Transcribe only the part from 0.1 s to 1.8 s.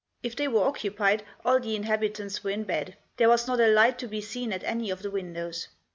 If they were occupied all the